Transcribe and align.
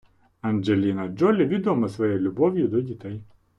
Анджеліна 0.41 1.07
Джолі 1.07 1.45
відома 1.45 1.89
своєю 1.89 2.19
любов'ю 2.19 2.67
до 2.67 2.81
дітей. 2.81 3.21